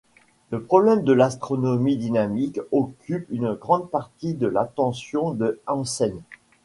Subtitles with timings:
[0.49, 6.19] Le problème de l'astronomie dynamique occupe une grande partie de l'attention de Hansen.